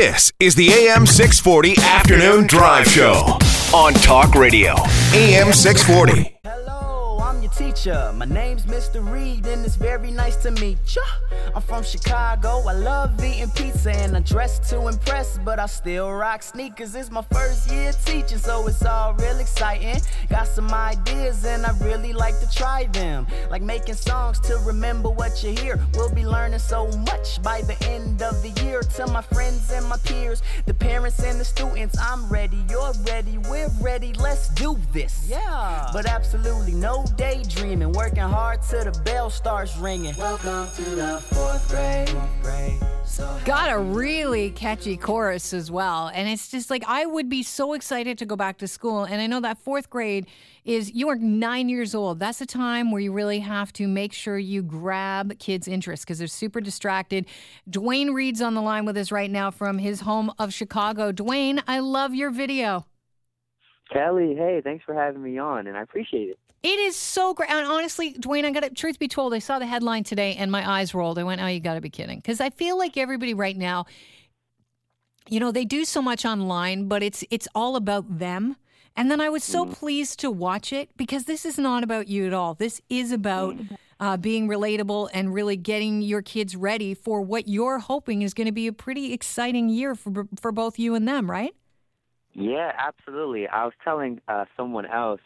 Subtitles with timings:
[0.00, 3.36] This is the AM 640 Afternoon Drive Show
[3.74, 4.72] on Talk Radio.
[5.12, 6.38] AM 640.
[6.42, 6.79] Hello,
[7.52, 8.12] teacher.
[8.14, 9.06] My name's Mr.
[9.06, 11.02] Reed, and it's very nice to meet ya.
[11.54, 12.62] I'm from Chicago.
[12.68, 16.94] I love eating pizza and I dress to impress, but I still rock sneakers.
[16.94, 20.00] It's my first year teaching, so it's all real exciting.
[20.28, 23.26] Got some ideas, and I really like to try them.
[23.50, 25.78] Like making songs to remember what you hear.
[25.94, 28.80] We'll be learning so much by the end of the year.
[28.96, 32.58] To my friends and my peers, the parents and the students, I'm ready.
[32.68, 33.38] You're ready.
[33.38, 34.12] We're ready.
[34.14, 35.26] Let's do this.
[35.28, 35.90] Yeah.
[35.92, 37.04] But absolutely no
[37.42, 37.92] daydreaming.
[37.92, 40.14] Working hard till the bell starts ringing.
[40.16, 42.08] Welcome to the fourth grade.
[42.08, 42.78] Fourth grade.
[43.04, 46.10] So Got a really catchy chorus as well.
[46.14, 49.04] And it's just like, I would be so excited to go back to school.
[49.04, 50.26] And I know that fourth grade
[50.64, 52.20] is, you are nine years old.
[52.20, 56.18] That's a time where you really have to make sure you grab kids' interest because
[56.18, 57.26] they're super distracted.
[57.68, 61.10] Dwayne Reed's on the line with us right now from his home of Chicago.
[61.10, 62.86] Dwayne, I love your video.
[63.92, 66.38] Kelly, hey, thanks for having me on, and I appreciate it.
[66.62, 67.50] It is so great.
[67.50, 70.52] And honestly, Dwayne, I got to, truth be told, I saw the headline today and
[70.52, 71.18] my eyes rolled.
[71.18, 72.18] I went, oh, you got to be kidding.
[72.18, 73.86] Because I feel like everybody right now,
[75.28, 78.56] you know, they do so much online, but it's it's all about them.
[78.96, 82.26] And then I was so pleased to watch it because this is not about you
[82.26, 82.54] at all.
[82.54, 83.56] This is about
[84.00, 88.46] uh, being relatable and really getting your kids ready for what you're hoping is going
[88.46, 91.54] to be a pretty exciting year for for both you and them, right?
[92.34, 93.48] Yeah, absolutely.
[93.48, 95.20] I was telling uh, someone else,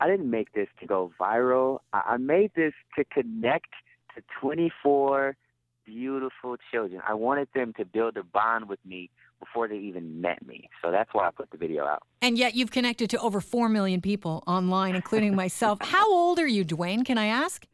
[0.00, 1.80] I didn't make this to go viral.
[1.92, 3.72] I, I made this to connect
[4.14, 5.36] to 24
[5.84, 7.00] beautiful children.
[7.06, 10.68] I wanted them to build a bond with me before they even met me.
[10.82, 12.02] So that's why I put the video out.
[12.20, 15.78] And yet you've connected to over 4 million people online, including myself.
[15.82, 17.04] How old are you, Dwayne?
[17.04, 17.66] Can I ask?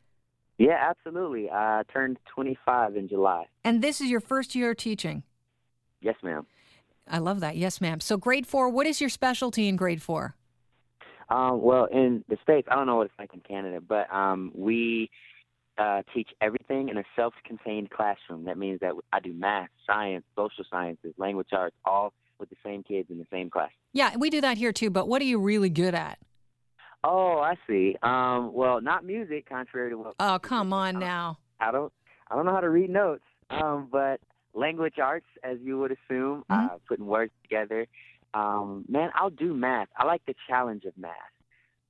[0.59, 1.51] Yeah, absolutely.
[1.51, 3.47] I turned 25 in July.
[3.65, 5.25] And this is your first year teaching.
[6.01, 6.47] Yes, ma'am.
[7.09, 7.57] I love that.
[7.57, 8.01] Yes, ma'am.
[8.01, 10.37] So, grade four, what is your specialty in grade four?
[11.29, 14.53] Um, well, in the States, I don't know what it's like in Canada, but um,
[14.55, 15.11] we
[15.79, 18.45] uh, teach everything in a self contained classroom.
[18.45, 22.83] That means that I do math, science, social sciences, language arts, all with the same
[22.83, 23.71] kids in the same class.
[23.93, 26.19] Yeah, we do that here too, but what are you really good at?
[27.05, 27.97] Oh, I see.
[28.03, 30.15] Um, well, not music, contrary to what.
[30.19, 31.39] Oh, come on now.
[31.61, 31.93] I don't.
[32.31, 33.25] I don't know how to read notes.
[33.51, 34.21] Um, but
[34.55, 37.87] language arts, as you would assume, uh, putting words together.
[38.35, 39.89] Um, man, I'll do math.
[39.97, 41.13] I like the challenge of math.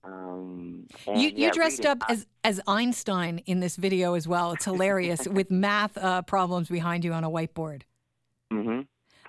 [0.04, 1.90] Um, You, you yeah, dressed reading.
[1.92, 4.52] up as, as Einstein in this video as well.
[4.52, 7.82] It's hilarious with math uh, problems behind you on a whiteboard.
[8.52, 8.80] hmm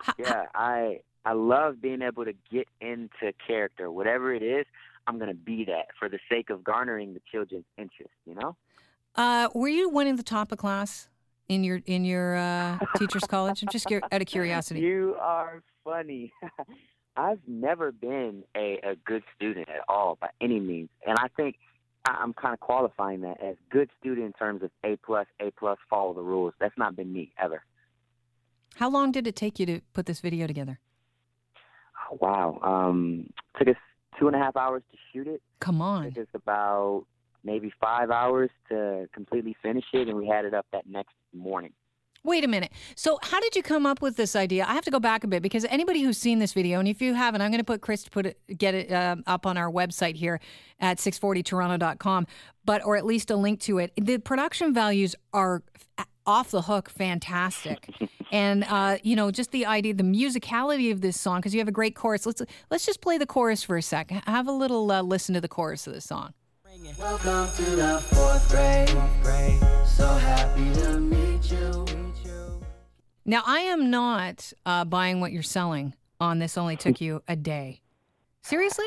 [0.08, 3.90] H- Yeah, I I love being able to get into character.
[3.90, 4.66] Whatever it is,
[5.08, 8.12] I'm gonna be that for the sake of garnering the children's interest.
[8.26, 8.56] You know?
[9.16, 11.08] Uh, were you one of the top of class
[11.48, 13.64] in your in your uh, teachers' college?
[13.64, 14.82] I'm just out of curiosity.
[14.82, 16.34] You are funny.
[17.18, 21.58] I've never been a, a good student at all by any means, and I think
[22.06, 25.78] I'm kind of qualifying that as good student in terms of A plus, A plus,
[25.90, 26.54] follow the rules.
[26.60, 27.64] That's not been me ever.
[28.76, 30.80] How long did it take you to put this video together?
[32.12, 32.60] Oh, wow.
[32.62, 33.76] Um, took us
[34.20, 35.42] two and a half hours to shoot it.
[35.60, 36.06] Come on.
[36.06, 37.06] it Took us about
[37.44, 41.72] maybe five hours to completely finish it, and we had it up that next morning.
[42.26, 42.72] Wait a minute.
[42.96, 44.66] So, how did you come up with this idea?
[44.68, 47.00] I have to go back a bit because anybody who's seen this video, and if
[47.00, 49.58] you haven't, I'm going to put Chris to put it, get it um, up on
[49.58, 50.40] our website here
[50.80, 52.26] at 640toronto.com,
[52.66, 53.92] but or at least a link to it.
[53.96, 55.62] The production values are
[56.26, 57.88] off the hook, fantastic,
[58.32, 61.68] and uh, you know just the idea, the musicality of this song because you have
[61.68, 62.26] a great chorus.
[62.26, 62.42] Let's
[62.72, 64.10] let's just play the chorus for a sec.
[64.10, 66.34] Have a little uh, listen to the chorus of the song.
[67.00, 68.90] Welcome to the fourth grade.
[69.86, 71.00] So happy to.
[71.00, 72.05] Meet you.
[73.26, 76.58] Now, I am not uh, buying what you're selling on this.
[76.58, 77.82] Only took you a day.
[78.44, 78.86] Seriously?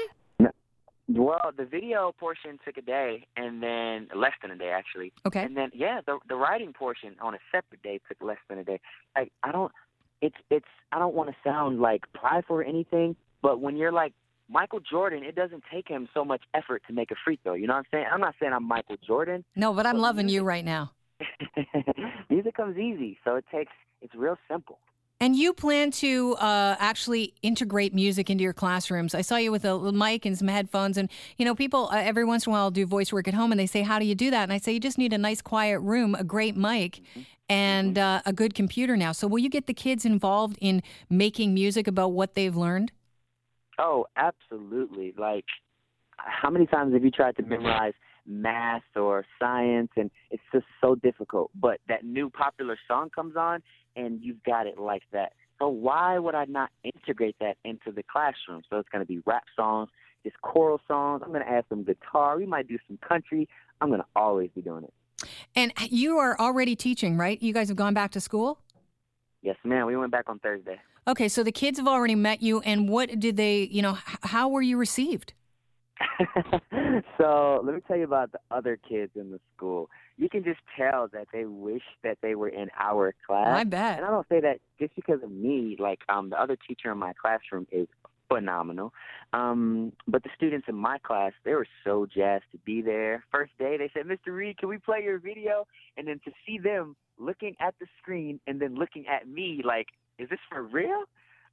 [1.11, 5.13] Well, the video portion took a day, and then less than a day actually.
[5.27, 5.43] Okay.
[5.43, 8.65] And then yeah, the the writing portion on a separate day took less than a
[8.65, 8.79] day.
[9.17, 9.73] Like I don't,
[10.21, 14.13] it's it's I don't want to sound like prideful or anything, but when you're like
[14.51, 17.55] Michael Jordan, it doesn't take him so much effort to make a free throw.
[17.55, 18.07] You know what I'm saying?
[18.13, 19.45] I'm not saying I'm Michael Jordan.
[19.57, 20.93] No, but I'm Well, loving you right now.
[22.29, 24.79] Music comes easy, so it takes it's real simple.
[25.21, 29.17] And you plan to uh, actually integrate music into your classrooms.
[29.17, 30.97] I saw you with a mic and some headphones.
[30.97, 33.51] And, you know, people uh, every once in a while do voice work at home
[33.51, 34.45] and they say, How do you do that?
[34.45, 37.01] And I say, You just need a nice, quiet room, a great mic,
[37.49, 39.11] and uh, a good computer now.
[39.11, 42.93] So, will you get the kids involved in making music about what they've learned?
[43.81, 45.15] Oh, absolutely.
[45.19, 45.47] Like,
[46.17, 50.95] how many times have you tried to memorize math or science and it's just so
[50.95, 51.51] difficult?
[51.55, 53.63] But that new popular song comes on
[53.99, 55.33] and you've got it like that.
[55.59, 58.63] So why would I not integrate that into the classroom?
[58.71, 59.91] So it's going to be rap songs,
[60.23, 61.23] just choral songs.
[61.25, 62.37] I'm going to add some guitar.
[62.37, 63.49] We might do some country.
[63.81, 64.95] I'm going to always be doing it.
[65.57, 67.43] And you are already teaching, right?
[67.43, 68.61] You guys have gone back to school?
[69.43, 69.87] Yes, ma'am.
[69.87, 70.81] We went back on Thursday.
[71.09, 74.49] Okay, so the kids have already met you, and what did they, you know, how
[74.49, 75.33] were you received?
[77.19, 79.91] so let me tell you about the other kids in the school.
[80.17, 83.49] You can just tell that they wish that they were in our class.
[83.49, 83.99] I bet.
[83.99, 85.77] And I don't say that just because of me.
[85.79, 87.87] Like um, the other teacher in my classroom is
[88.29, 88.93] phenomenal.
[89.33, 93.25] Um, but the students in my class, they were so jazzed to be there.
[93.33, 94.35] First day, they said, "Mr.
[94.35, 95.67] Reed, can we play your video?"
[95.97, 99.89] And then to see them looking at the screen and then looking at me, like,
[100.19, 101.05] "Is this for real?"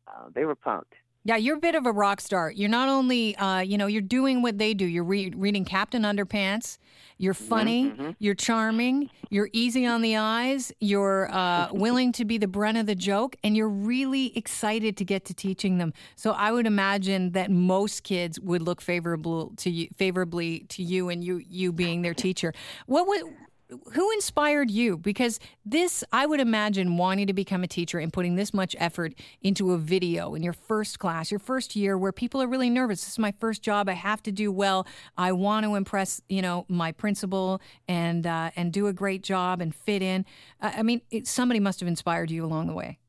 [0.07, 0.93] Uh, they were pumped.
[1.25, 2.51] Yeah, you're a bit of a rock star.
[2.51, 4.85] You're not only, uh, you know, you're doing what they do.
[4.85, 6.77] You're re- reading Captain Underpants.
[7.17, 8.15] You're Mm-hmm, funny.
[8.19, 9.09] You're charming.
[9.29, 10.71] You're easy on the eyes.
[10.79, 15.05] You're uh, willing to be the brunt of the joke, and you're really excited to
[15.05, 15.93] get to teaching them.
[16.15, 21.09] So I would imagine that most kids would look favorable to you, favorably to you,
[21.09, 22.53] and you you being their teacher.
[22.85, 23.23] What would
[23.93, 24.97] who inspired you?
[24.97, 29.13] Because this, I would imagine, wanting to become a teacher and putting this much effort
[29.41, 33.01] into a video in your first class, your first year, where people are really nervous.
[33.01, 33.89] This is my first job.
[33.89, 34.85] I have to do well.
[35.17, 39.61] I want to impress, you know, my principal and uh, and do a great job
[39.61, 40.25] and fit in.
[40.61, 42.99] Uh, I mean, it, somebody must have inspired you along the way.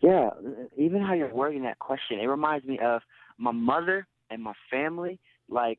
[0.00, 0.30] Yeah,
[0.76, 3.02] even how you're wording that question, it reminds me of
[3.38, 5.18] my mother and my family.
[5.48, 5.78] Like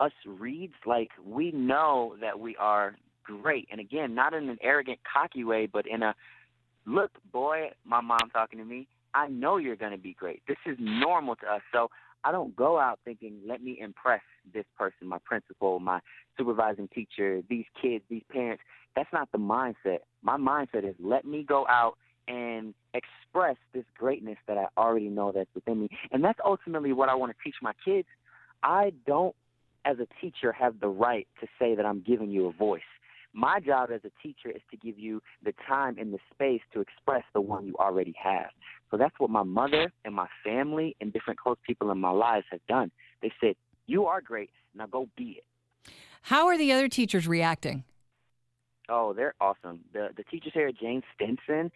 [0.00, 4.98] us Reeds like we know that we are great, and again, not in an arrogant,
[5.10, 6.14] cocky way, but in a
[6.86, 8.86] look, boy, my mom talking to me.
[9.14, 10.42] I know you're going to be great.
[10.46, 11.90] This is normal to us, so
[12.22, 14.20] I don't go out thinking, let me impress
[14.52, 16.00] this person, my principal, my
[16.36, 18.62] supervising teacher, these kids, these parents.
[18.94, 19.98] That's not the mindset.
[20.22, 21.96] My mindset is let me go out
[22.28, 25.88] and express this greatness that I already know that's within me.
[26.10, 28.08] And that's ultimately what I want to teach my kids.
[28.62, 29.34] I don't,
[29.86, 32.82] as a teacher, have the right to say that I'm giving you a voice.
[33.32, 36.80] My job as a teacher is to give you the time and the space to
[36.80, 38.50] express the one you already have.
[38.90, 42.46] So that's what my mother and my family and different close people in my lives
[42.50, 42.90] have done.
[43.22, 43.54] They said,
[43.86, 45.92] You are great, now go be it.
[46.22, 47.84] How are the other teachers reacting?
[48.88, 49.80] Oh, they're awesome.
[49.92, 51.70] The the teachers here at James Stinson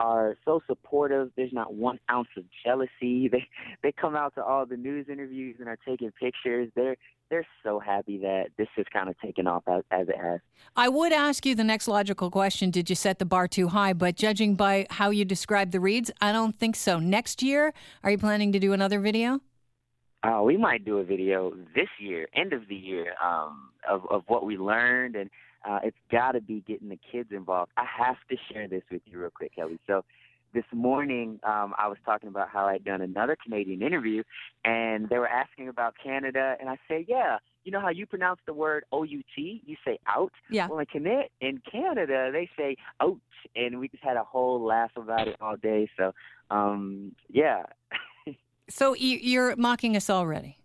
[0.00, 1.30] are so supportive.
[1.36, 3.28] There's not one ounce of jealousy.
[3.32, 3.48] They
[3.82, 6.70] they come out to all the news interviews and are taking pictures.
[6.74, 6.96] They're
[7.30, 10.40] they're so happy that this has kind of taken off as, as it has.
[10.76, 13.92] I would ask you the next logical question Did you set the bar too high?
[13.92, 16.98] But judging by how you describe the Reeds, I don't think so.
[16.98, 19.40] Next year, are you planning to do another video?
[20.22, 24.22] Uh, we might do a video this year, end of the year, um, of, of
[24.26, 25.14] what we learned.
[25.14, 25.30] And
[25.68, 27.70] uh, it's got to be getting the kids involved.
[27.76, 29.78] I have to share this with you real quick, Kelly.
[29.86, 30.04] So
[30.56, 34.22] this morning um, I was talking about how I'd done another Canadian interview,
[34.64, 38.40] and they were asking about Canada, and I said, yeah, you know how you pronounce
[38.46, 39.62] the word O-U-T?
[39.66, 40.32] You say out.
[40.48, 40.68] Yeah.
[40.68, 43.18] Well, in, Can- in Canada, they say out,
[43.54, 45.90] and we just had a whole laugh about it all day.
[45.98, 46.12] So,
[46.50, 47.64] um, yeah.
[48.70, 50.56] So you- you're mocking us already.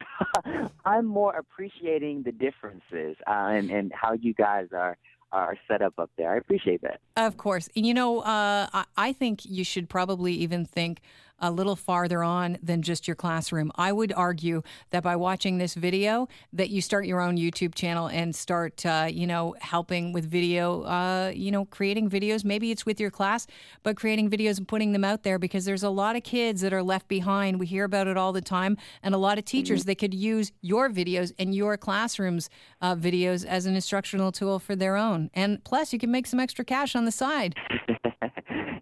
[0.84, 4.98] I'm more appreciating the differences uh, and, and how you guys are
[5.34, 6.32] are set up there.
[6.32, 7.00] I appreciate that.
[7.16, 7.68] Of course.
[7.74, 11.00] You know, uh, I think you should probably even think
[11.44, 13.70] a little farther on than just your classroom.
[13.76, 18.06] I would argue that by watching this video, that you start your own YouTube channel
[18.06, 22.44] and start, uh, you know, helping with video, uh, you know, creating videos.
[22.44, 23.46] Maybe it's with your class,
[23.82, 26.72] but creating videos and putting them out there because there's a lot of kids that
[26.72, 27.60] are left behind.
[27.60, 29.88] We hear about it all the time, and a lot of teachers Mm-hmm.
[29.88, 32.48] that could use your videos and your classroom's
[32.80, 35.30] uh, videos as an instructional tool for their own.
[35.34, 37.54] And plus, you can make some extra cash on the side.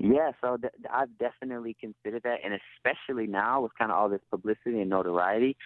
[0.03, 4.21] Yeah, so th- I've definitely considered that, and especially now with kind of all this
[4.31, 5.57] publicity and notoriety,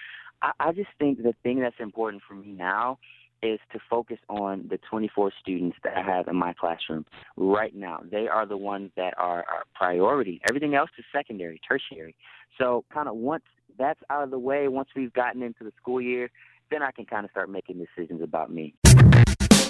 [0.42, 2.98] I, I just think the thing that's important for me now
[3.42, 8.00] is to focus on the 24 students that I have in my classroom right now.
[8.10, 10.42] They are the ones that are, are priority.
[10.48, 12.14] Everything else is secondary, tertiary.
[12.58, 13.44] So, kind of once
[13.78, 16.30] that's out of the way, once we've gotten into the school year,
[16.70, 18.74] then I can kind of start making decisions about me.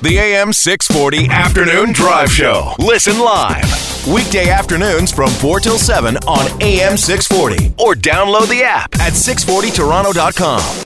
[0.07, 2.75] The AM 640 Afternoon Drive Show.
[2.79, 4.07] Listen live.
[4.07, 7.75] Weekday afternoons from 4 till 7 on AM 640.
[7.77, 10.85] Or download the app at 640toronto.com.